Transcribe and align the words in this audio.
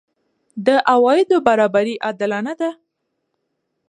د 0.65 0.67
عوایدو 0.91 1.37
برابري 1.47 1.95
عادلانه 2.05 2.53
ده؟ 2.61 2.69